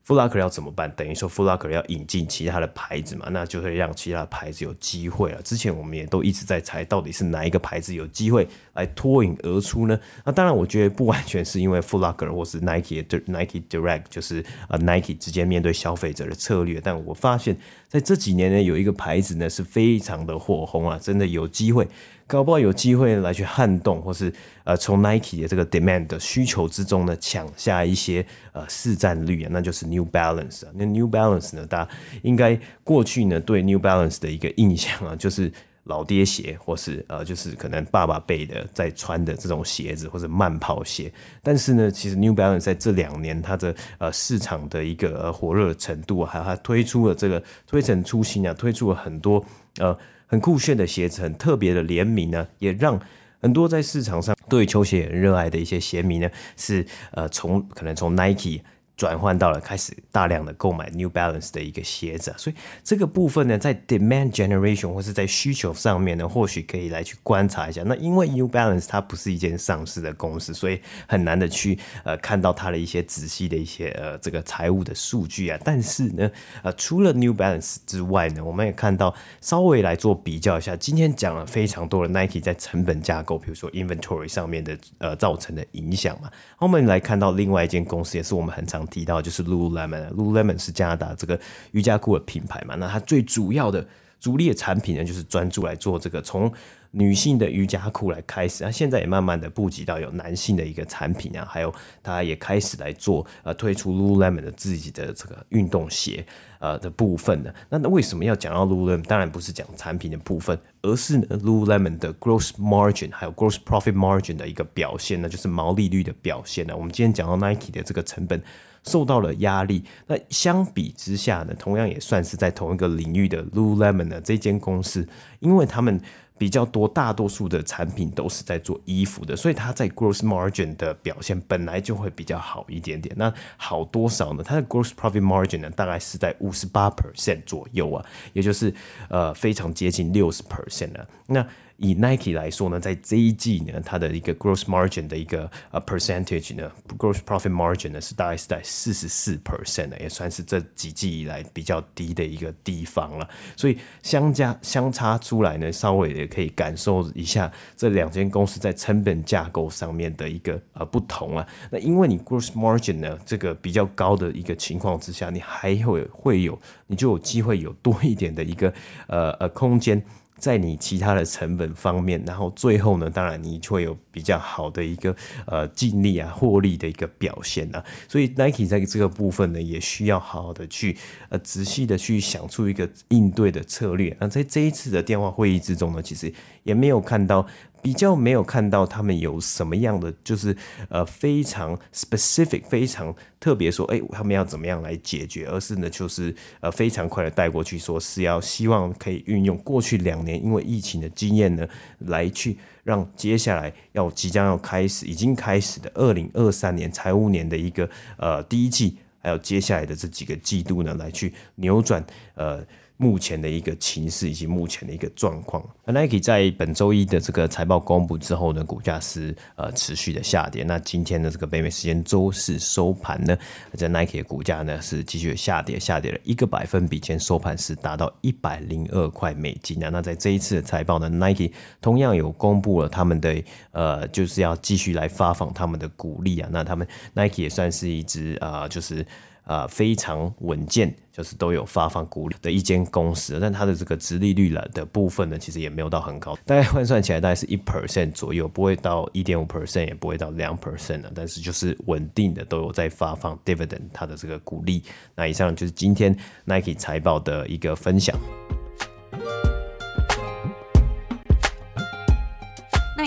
[0.09, 0.91] ，Foot Locker 要怎么办？
[0.97, 5.43] 等于说 Foot Locker 要引进其他的牌子嘛，那就会让其他的牌子有机会了。
[5.43, 10.01] 之前我们也都一直在猜，到底是哪一个牌子有机会来脱颖而出呢？
[10.25, 16.81] 那当然，我觉得不完全是因为 Foot Locker 或是 Nike 的 Nike Direct，就是呃 Nike 直接面对消费者的策略。
[16.83, 17.55] 但我发现
[17.89, 21.87] 在这几年呢，有一个牌子呢是非常的火红啊，真的有机会。
[22.29, 24.31] 搞不好有机会来去撼动，或是
[24.65, 30.73] 呃从 Nike 的这个 demand 的需求之中呢抢下一些呃市占率啊，那就是 New Balance 啊。
[30.75, 31.91] 那 New Balance 呢，大家
[32.23, 35.51] 应该过去呢对 New Balance 的一个印象啊，就是
[35.85, 41.11] 老爹鞋，或是呃就是可能爸爸辈的在穿的这种鞋子，或者慢跑鞋。
[41.43, 49.43] 但是呢，其实 New Balance 在这两年它的呃市场的一个火热程度，还有它推出了这个推陈出新啊，推出了很多
[49.79, 49.97] 呃。
[50.29, 53.01] 很酷炫的鞋子，很特别的联名呢，也让
[53.41, 58.61] 很多在市场上对球鞋很热爱的一些鞋迷呢，是呃从可能从 Nike。
[58.99, 67.85] 转换到了开始大量的购买 New Balance 的一个鞋子，所以这个部分呢，在 demand generation 或是在需求上面呢，或许可以来去观察一下。
[67.85, 75.57] 那因为 New Balance 它不是一间上市的公司，所以很难的去呃看到它的一些仔细的一些呃这个财务的数据啊。
[75.65, 76.29] 但是呢，
[76.65, 86.29] 呃除了 New Balance 之外呢，我们也看到稍微来做比较一下，今天讲了非常多的 Nike 在成本架构，比如说 inventory 上面的呃造成的影响嘛。
[86.59, 91.39] 我们来看到另外一间公司，也是我们很常提到，就是 Lululemon，Lululemon 是加拿大这个
[91.73, 93.87] 瑜伽裤的品牌嘛，那它最主要的
[94.21, 96.53] 主力的产品呢，就是专注来做这个从
[96.93, 101.73] 女性的瑜伽裤来开始，那现在也慢慢的布局到有男性的一个产品啊，还有
[102.03, 106.27] 它也开始来做呃推出 Lululemon 的自己的这个运动鞋
[106.59, 107.53] 呃的部分呢。
[107.69, 109.03] 那那为什么要讲到 Lululemon？
[109.03, 116.75] 当然不是讲产品的部分，而是 Lululemon 的 Gross Margin 还有 Gross Profit Margin 的一个表现呢，就是毛利率的表现呢。
[116.75, 118.43] 我们今天讲到 Nike 的这个成本
[118.85, 125.07] 受到了压力，那相比之下呢，同样也算是在同一个领域的 Lululemon 呢这间公司，
[125.41, 126.01] 因为他们。
[126.39, 133.13] 比较多，大多数的产品都是在做衣服的，所以它在 gross margin 的表现本来就会比较好一点点。
[133.19, 134.43] 那好多少呢？
[134.45, 138.73] 它的 gross profit margin 呢，大概是在五十八 percent 左右啊，也就是
[139.09, 141.09] 呃非常接近六十 percent 了。
[141.27, 141.45] 那
[141.79, 153.29] 以 Nike 来说呢，在这一季呢，它的一个 gross margin 的一个呃 percentage 呢，gross profit margin 呢是大概是在四十四 percent 的，也算是这几季以来比较低的一个地方了。
[153.57, 161.47] 所以相加相差出来呢，稍微也可以感受一下这两间公司在成本架构上面的一个呃不同啊。
[161.71, 168.75] 那因为你 gross margin 呢这个比较高的一个情况之下，你还会会有你就有机会有多一点的一个
[169.07, 170.05] 呃呃空间。
[170.39, 175.15] 在你其他的成本方面，然后最后呢，当然你就会有比较好的一个
[175.47, 177.85] 呃净利啊、获利的一个表现啊。
[178.09, 180.97] 所以 Nike 在这个部分呢，也需要好好的去
[181.29, 184.17] 呃仔细的去想出一个应对的策略。
[184.21, 187.47] 那在这一次的电话会议之中呢，其实也没有看到。
[187.81, 190.57] 比较没有看到他们有什么样的，就是
[190.89, 201.67] 呃非常 specific、非常特别说，哎，他们要怎么样来解决，而是呢，就是呃非常快的带过去，说是要希望可以运用过去两年因为疫情的经验呢，
[202.01, 212.67] 来去让接下来要即将要开始、已经开始的二零二三年财务年的一个呃第一季，还有接下来的这几个季度呢，来去扭转呃。
[213.01, 220.65] 目前的一个情势以及目前的一个状况，Nike 在本周一的这个财报公布之后呢，股价是呃持续的下跌。
[220.65, 223.39] 那今天的这个北美时间周四收盘呢，
[223.75, 229.89] 在 Nike 的股价呢是继续下跌，下跌了一个百分比，前收盘是达到一百零二块美金啊。
[229.91, 236.49] 那在这一次的财报呢，Nike 同样有公布了他们的呃，就是要继续来发放他们的股利啊。
[236.51, 236.85] 那他们
[237.15, 239.07] Nike 也算是一支啊、就是。
[239.49, 254.83] 啊、非常稳健，就是都有发放股利的一间公司，但它的这个殖利率了的部分呢，其实也没有到很高，大概换算起来大概是一 percent 左右，不会到一点五 percent，也不会到两 percent 的，但是就是稳定的都有在发放 dividend 它的这个股利。
[255.15, 258.15] 那以上就是今天 Nike 财报的一个分享。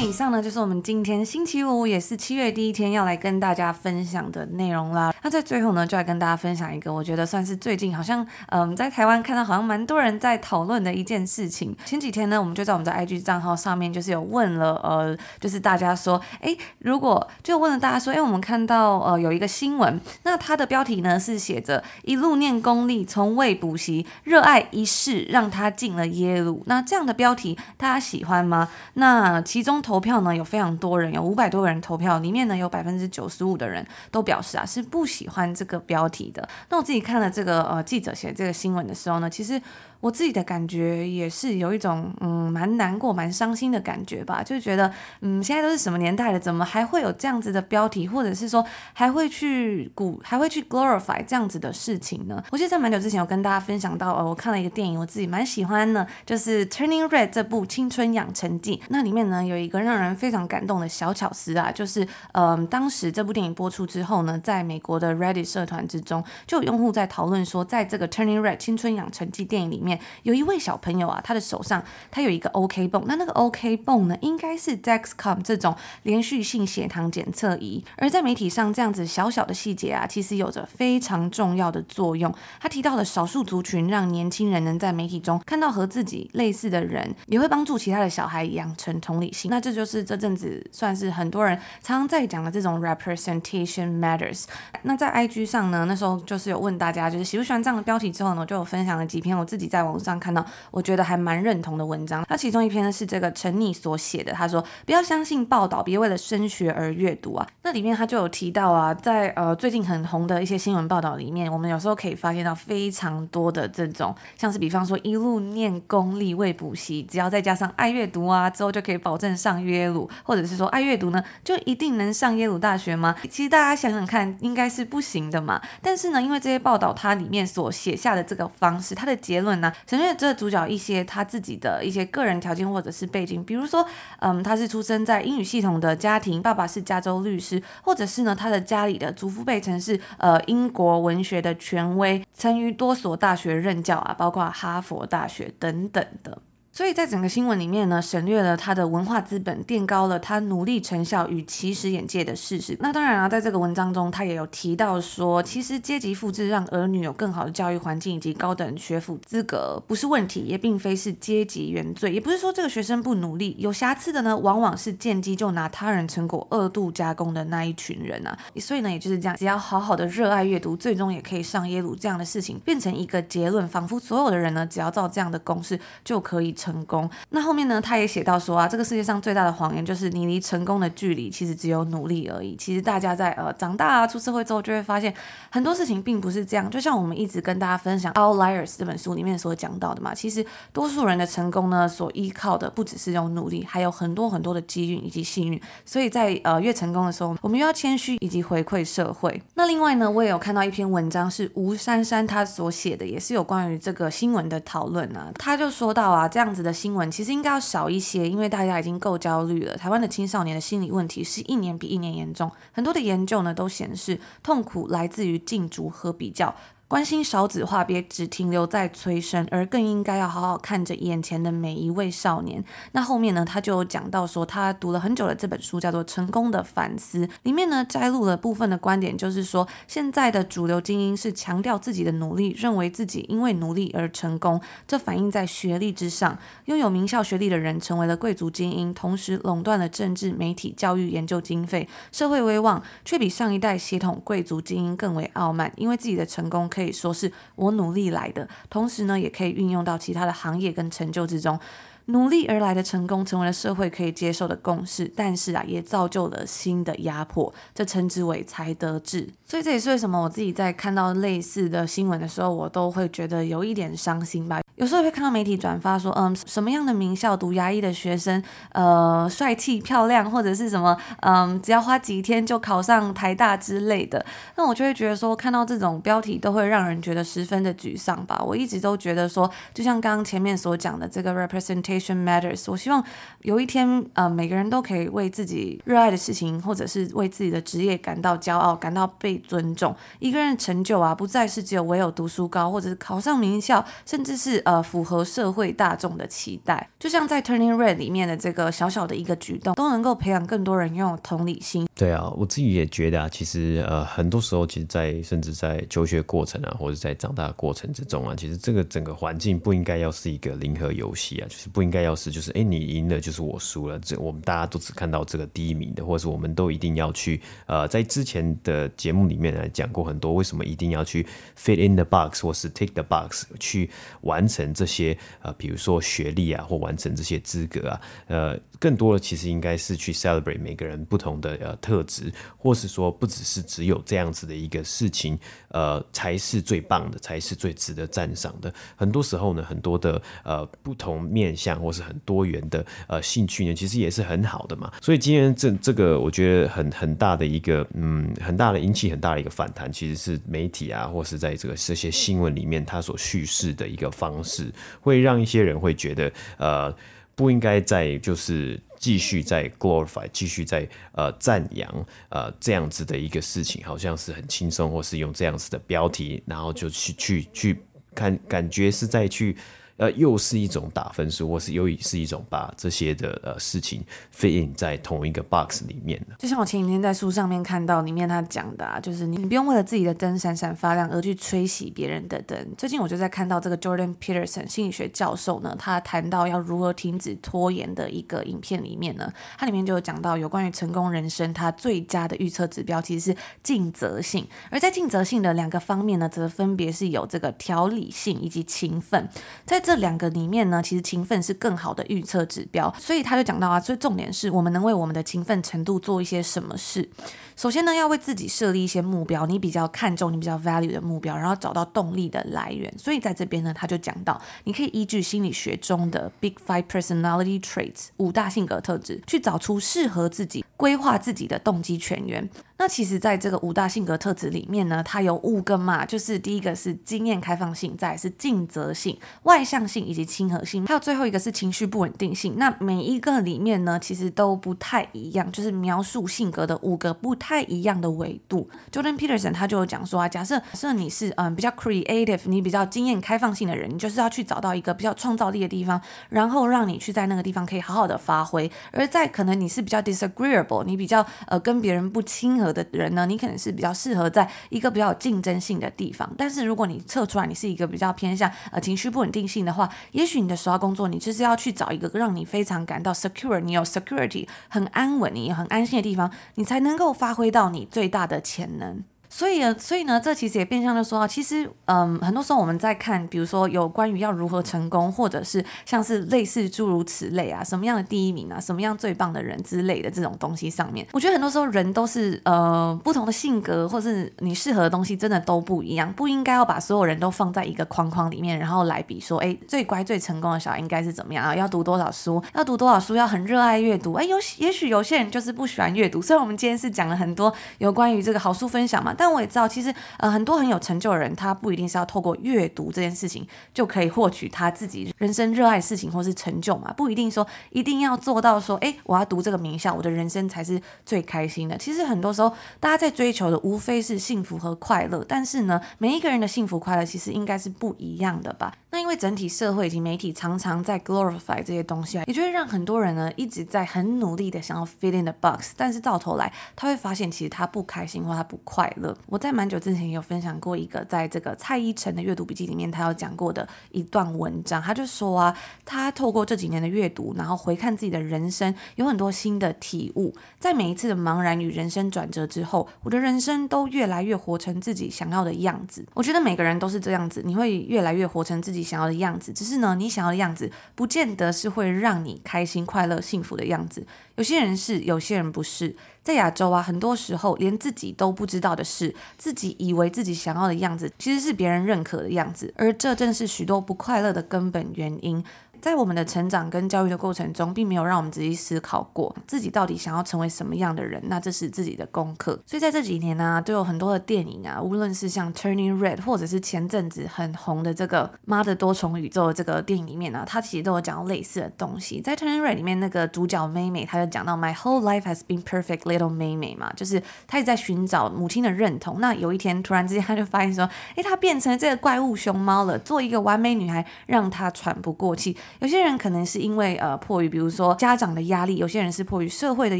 [0.04, 5.14] 以上呢，就是我们今天星期五，也是七月第一天要来跟大家分享的内容啦。
[5.22, 11.76] 那在最后呢，就来跟大家分享一个我觉得算是最近好像嗯，在台湾看到好像蛮多人在讨论的一件事情。
[11.86, 26.64] 前几天呢，我们就在我们的 IG 账号上面，就是有问了呃，就是大家说，哎，如果就问了大家说，哎，我们看到呃有一个新闻，那它的标题呢是写着一路念公立，从未补习，热爱一世让他进了耶鲁。
[26.66, 28.68] 那这样的标题大家喜欢吗？
[28.96, 29.91] 那其中同。
[29.92, 36.48] 投票呢，有非常多人，有五百多个人投票，里面呢有百分之九十五的人都表示啊是不喜欢这个标题的。
[36.70, 39.62] 那我自己看了这个呃记者写这个新闻的时候呢，其实。
[40.02, 52.44] 我自己的感觉也是有一种嗯蛮难过、蛮伤心的感觉吧，就觉得嗯现在都是什么年代了，怎么还会有这样子的标题，或者是说还会去鼓、还会去 glorify 这样子的事情呢？
[52.52, 58.82] 我记得在蛮久之前有跟大家分享到，呃，我看了一个电影，我自己蛮喜欢的，就是《Turning Red》这部青春养成记。
[58.90, 69.91] 那里面呢有一个让人非常感动的小巧思啊，就是嗯、当时这部电影播出之后呢，在美国的 Reddit 社团之中，就有用户在讨论说，在这个《Turning Red》青春养成记电影里面。
[70.24, 77.84] 有一位小朋友啊，他的手上他有一个 OK 泵，那那个 OK 泵呢，应该是 Dexcom 这种连续性血糖检测仪。
[77.98, 82.34] 而在媒体上，这样子小小的细节啊，其实有着非常重要的作用。
[82.60, 89.50] 他提到了少数族群，让年轻人能在媒体中看到和自己类似的人，也会帮助其他的小孩养成同理心。
[89.50, 94.46] 那这就是这阵子算是很多人常常在讲的这种 representation matters。
[94.84, 102.24] 那在 IG 上呢，那时候就是有问大家，就是喜不喜欢这样的标题之后呢，我就有分享了几篇我自己在在网上看到，我觉得还蛮认同的文章。
[102.30, 107.48] 那其中一篇呢是这个陈妮所写的，他说不要相信报道，别为了升学而阅读啊。
[107.64, 123.16] 那里面他就有提到啊，在呃最近很红的一些新闻报道里面，我们有时候可以发现到非常多的这种，像是比方说一路念公立未补习，只要再加上爱阅读啊，之后就可以保证上耶鲁，或者是说爱阅读呢就一定能上耶鲁大学吗？
[123.30, 125.60] 其实大家想想看，应该是不行的嘛。
[125.82, 133.86] 但是呢，因为这些报道它里面所写下的这个方式，它的结论呢，省略这主角一些他自己的一些个人条件或者是背景，比如说，
[134.20, 146.38] 嗯，他是出生在英语系统的家庭，爸爸是加州律师，或者是呢，他的家里的祖父辈曾是呃英国文学的权威，曾于多所大学任教啊，包括哈佛大学等等的。
[146.74, 152.78] 所以在整个新闻里面呢，省略了他的文化资本，垫高了他努力成效与起始眼界的事实。
[152.80, 168.38] 那当然啊，在这个文章中，他也有提到说，其实阶级复制让儿女有更好的教育环境以及高等学府资格不是问题，也并非是阶级原罪，也不是说这个学生不努力，有瑕疵的呢，往往是见机就拿他人成果二度加工的那一群人啊。
[168.56, 176.56] 所以呢，也就是这样，只要好好的热爱阅读，最终也可以上耶鲁这样的事情，变成一个结论，仿佛所有的人呢，只要照这样的公式就可以。
[176.62, 177.10] 成成功。
[177.30, 182.56] 那后面呢，他也写到说啊，这个世界上最大的谎言就是你离成功的距离其实只有努力而已。
[182.56, 185.14] 其实大家在呃长大啊出社会之后，就会发现
[185.50, 186.70] 很多事情并不是这样。
[186.70, 195.60] 就像我们一直跟大家分享《Outliers》这本书里面所讲到的嘛，其实多数人的成功呢，所依靠的不只是用努力，还有很多很多的机遇以及幸运。
[195.84, 199.42] 所以在呃越成功的时候，我们又要谦虚以及回馈社会。
[199.56, 205.32] 那另外呢，我也有看到一篇文章是吴珊珊她所写的，也是有关于这个新闻的讨论啊。
[205.40, 206.51] 她就说到啊，这样。
[206.52, 209.78] 样子的新闻其实应该要少一些，因为大家已经够焦虑了。
[209.78, 216.54] 台湾的青少年的心理问题是一年比一年严重，很多的研究呢都显示，痛苦来自于禁足和比较。
[216.92, 222.62] 关心少子化，别只停留在催生，而更应该要好好看着眼前的每一位少年。
[222.92, 236.38] 那后面呢，他就讲到说，他读了很久的这本书叫做《成功的反思》，里面呢摘录了部分的观点，就是说现在的主流精英是强调自己的努力，认为自己因为努力而成功，这反映在学历之上。
[236.66, 246.81] 拥有名校学历的人成为了贵族精英，同时垄断了政治、媒体、教育、研究经费、社会威望，却比上一代血统贵族精英更为傲慢，因为自己的成功可以。
[246.82, 251.60] 可以说是我努力来的，同时呢，也可以运用到其他的行业跟成就之中。
[252.06, 259.30] 努力而来的成功成为了社会可以接受的共识，但是啊，也造就了新的压迫，这称之为才德制。
[259.52, 264.62] 所以这也是为什么我自己在看到类似的新闻的时候，我都会觉得有一点伤心吧。
[264.78, 268.42] 有时候会看到媒体转发说，嗯，什么样的名校读牙医的学生，
[268.72, 274.26] 呃，帅气漂亮，或者是什么，嗯，只要花几天就考上台大之类的，
[274.56, 278.42] 那我就会觉得说，看到这种标题都会让人觉得十分的沮丧吧。
[278.44, 283.04] 我一直都觉得说，就像刚刚前面所讲的这个 representation matters，我希望
[283.42, 289.94] 有一天，呃，每个人都可以为自己热爱的事情，或者是为自己的职业感到骄傲，感到被尊重。
[290.20, 301.86] 一个人的成就啊，不再是只有唯有读书高，或者是考上名校，甚至是呃，符合社会大众的期待，就像在 Turning Red 里面的这个小小的一个举动，都能够培养更多人拥有同理心。
[301.96, 321.26] 对啊，我自己也觉得啊，其实呃，很多时候，其实在，在甚至在求学过程啊，或者在长大的过程之中啊，其实这个整个环境不应该要是一个零和游戏啊，就是不应该要是就是哎，你赢了就是我输了，这我们大家都只看到这个第一名的，或者是我们都一定要去呃，在之前的节目里面来讲过很多，为什么一定要去
[321.58, 323.90] fit in the box 或是 tick the box 去
[324.22, 324.74] 完成。
[324.74, 335.40] 这些呃，比如说学历啊，或完成这些资格啊，呃，更多的其实应该是去 celebrate 每个人不同的呃特质，或是说不只是只有这样子的一个事情，
[335.72, 338.74] 呃，才是最棒的，才是最值得赞赏的。
[338.96, 344.92] 很多时候呢，很多的呃不同面向或是很多元的呃兴趣呢，其实也是很好的嘛。
[345.02, 354.72] 所以今天这这个我觉得很很大的一个嗯很大的引起很大的一个反弹，其实是媒体啊，或是在这个这些新闻里面他所叙事的一个方式。
[355.00, 356.96] 会让一些人会觉得，呃，
[357.36, 367.84] 不应该在就是继续在 glorify，继续在呃赞扬，呃这样子的一个事情，好像是很轻松，或是用这样子的标题，然后就去去去
[368.14, 369.58] 看，感觉是在去
[370.02, 374.04] 呃，又是一种打分数，或是又是一种把这些的呃事情
[374.36, 376.36] fit in 在同一个 box 里面的。
[376.40, 382.58] 就像我前几天在书上面看到里面他讲的啊，就是你不用为了自己的灯闪闪发亮而去吹熄别人的灯。
[382.76, 399.30] 最近我就在看到这个 Jordan Peterson 心理学教授呢，他谈到要如何停止拖延的一个影片里面呢，它里面就有讲到有关于成功人生，它最佳的预测指标其实是尽责性，而在尽责性的两个方面呢，则分别是有这个条理性以及勤奋，
[399.64, 407.10] 在这这两个里面呢，其实勤奋是更好的预测指标，所以他就讲到啊，最重点是我们能为我们的勤奋程度做一些什么事。
[407.56, 412.92] 首先呢，要为自己设立一些目标，你比较看重、你比较 value 的目标，然后找到动力的来源。
[412.98, 422.50] 所以在这边呢，他就讲到，你可以依据心理学中的 Big Five Personality Traits 五大性格特质，去找出适合自己、规划自己的动机泉源。
[422.78, 432.56] 那其实，在这个五大性格特质里面呢，它有五个嘛，就是第一个是经验开放性，再是尽责性、外向性以及亲和性，还有最后一个是情绪不稳定性。
[432.58, 438.70] 那每一个里面呢，其实都不太一样，就是描述性格的五个不太太一样的维度。
[438.94, 448.72] Jordan Peterson 他就有讲说啊，假设假设你是嗯比较 creative，你比较经验开放性的人，你就是要去找到一个比较创造力的地方，然后让你去在那个地方可以好好的发挥。
[448.94, 456.34] 而在可能你是比较 disagreeable，你比较呃跟别人不亲和的人呢，你可能是比较适合在一个比较有竞争性的地方。
[456.38, 469.06] 但是如果你测出来你是一个比较偏向呃情绪不稳定性的话，也许你的首要工作你就是要去找一个让你非常感到 secure，你有 security 很安稳，你很安心的地方，你才能够发发挥到你最大的潜能。
[469.34, 491.56] 所以呢，所以呢，这其实也变相的说啊，其实，嗯，很多时候我们在看，比如说有关于要如何成功，或者是像是类似诸如此类啊，什么样的第一名啊，什么样最棒的人之类的这种东西上面，我觉得很多时候人都是呃不同的性格，或是你适合的东西真的都不一样，不应该要把所有人都放在一个框框里面，然后来比说，哎，最乖最成功的小孩应该是怎么样啊？
[491.56, 492.44] 要读多少书？
[492.54, 493.16] 要读多少书？
[493.16, 494.12] 要很热爱阅读？
[494.14, 496.22] 哎，有也许有些人就是不喜欢阅读。
[496.22, 499.16] 虽然我们今天是讲了很多有关于这个好书分享嘛。
[499.22, 511.78] 但我也知道，其实呃，很多很有成就的人，他不一定是要透过阅读这件事情就可以获取他自己人生热爱事情或是成就嘛，不一定说一定要做到说，哎，我要读这个名校，我的人生才是最开心的。
[511.78, 518.74] 其实很多时候，大家在追求的无非是幸福和快乐，但是呢，每一个人的幸福快乐其实应该是不一样的吧？
[518.92, 529.16] 那因为整体社会以及媒体常常在 glorify 这些东西啊，也就会让很多人呢一直在很努力的想要 fit in the box，但是到头来他会发现其实他不开心或他不快乐。
[529.28, 529.52] 我在。
[529.52, 540.34] 蛮久之前有分享过一个，在这个蔡依晨的阅读笔记里面，他有讲过的一段文章，他就说啊，他透过这几年的阅读，然后回看自己的人生，有很多新的体悟。
[540.58, 546.06] 在每一次的茫然与人生转折之后，我的人生都越来越活成自己想要的样子。
[546.14, 549.52] 我觉得每个人都是这样子，你会越来越活成自己想要的样子。
[549.54, 554.06] 只是呢，你想要的样子，不见得是会让你开心、快乐、幸福的样子。
[554.36, 555.96] 有些人是，有些人不是。
[556.24, 565.44] 在亚洲啊，很多时候连自己都不知道的是，自己以为自己想要的样子，其实是别人认可的样子，而这正是许多不快乐的根本原因。
[565.82, 572.60] 在我们的成长跟教育的过程中，并没有让我们仔细思考过自己到底想要成为什么样的人，那这是自己的功课。
[572.68, 582.22] 所以在这几年呢、都有很多的电影啊，无论是像 Turning Red，或者是前阵子很红的这个妈的多重宇宙这个电影里面呢、啊，它其实都有讲到类似的东西。
[582.22, 589.20] 在 Turning Red 里面，那个主角妹妹，她就讲到 My whole life has been perfect, little 妹妹嘛，就是她一直在寻找母亲的认同。
[589.20, 595.58] 那有一天突然之间，她就发现说，诶，她变成这个怪物熊猫了，做一个完美女孩，让她喘不过气。
[595.80, 600.00] 有些人可能是因为呃迫于比如说家长的压力，有些人是迫于社会的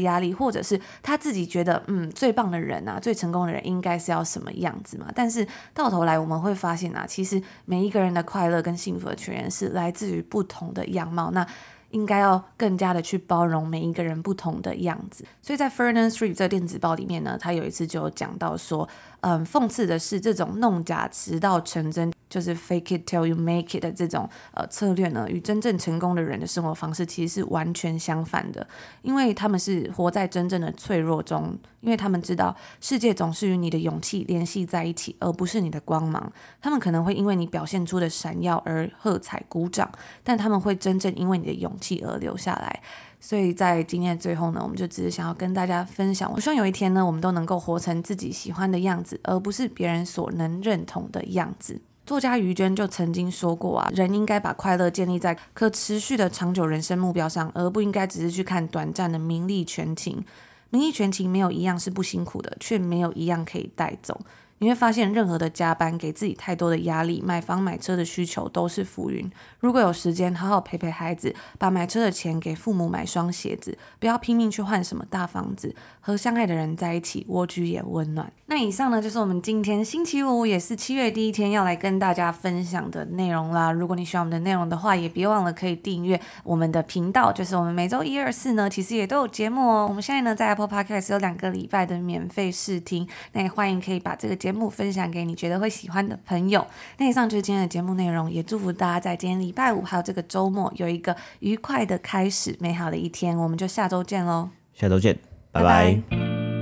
[0.00, 5.06] 压力，或者是他自己觉得嗯最棒的人啊，最成功的人应该是要什么样子嘛？
[5.14, 11.30] 但是到头来我们会发现啊，其实每一个人的快乐跟幸福的泉源是来自于不同的样貌。
[11.30, 11.46] 那
[11.90, 18.88] 应该要更加的去包容每一个人不同的样子，所以在 Fernand Stries 这电子报里面呢，他有一次就有讲到说，
[19.22, 28.66] 嗯，讽刺的是这种弄假直到成真，就是 fake it till you make it 的这种呃策略呢，与真正成功的人的生活方式其实是完全相反的，
[29.02, 36.32] 因为他们是活在真正的脆弱中，因为他们知道世界总是与你的勇气联系在一起，而不是你的光芒。
[36.60, 39.88] 他们可能会因为你表现出的闪耀而喝彩鼓掌，
[40.24, 42.82] 但他们会真正因为你的勇气而留下来。
[43.24, 51.80] 所以在今天的最后呢，我们就只是想要跟大家分享，我希望有一天呢，我们都能够活成自己喜欢的样子，而不是别人所能认同的样子。
[52.04, 60.24] 作家于娟就曾经说过啊，人应该把快乐建立在可持续的长久人生目标上，而不应该只是去看短暂的名利权情。
[60.70, 64.20] 名利权情没有一样是不辛苦的，却没有一样可以带走。
[64.62, 69.28] 你会发现，任何的加班给自己太多的压力，买房买车的需求都是浮云。
[69.58, 78.32] 如果有时间，好好陪陪孩子，把买车的钱给父母买双鞋子，不要拼命去换什么大房子，和相爱的人在一起，蜗居也温暖。
[78.46, 83.72] 那以上呢，就是我们今天星期五，也是七月第一天要来跟大家分享的内容啦。
[83.72, 89.86] 如果你喜欢我们的内容的话，也别忘了可以订阅我们的频道，就是我们每周一、二、四呢，其实也都有节目哦。
[89.88, 94.51] 我们现在呢，在 Apple Podcast 有两个礼拜的免费试听，那也欢迎可以把这个节。
[94.52, 96.66] 节目分享给你觉得会喜欢的朋友。
[96.98, 103.34] 那以上就是今天的节目内容，也祝福大家在今天礼拜五还有这个周末有一个愉快的开始，美好的一天。
[103.34, 104.50] 我们就下周见喽！
[104.74, 105.18] 下周见，
[105.50, 105.94] 拜拜。
[106.10, 106.61] 拜拜。